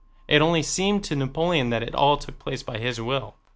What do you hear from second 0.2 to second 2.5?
It only seemed to Napoleon that it all took